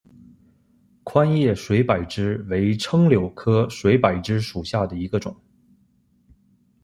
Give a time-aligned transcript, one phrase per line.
[1.03, 5.37] 宽叶水柏枝为柽柳科水柏枝属下的一个种。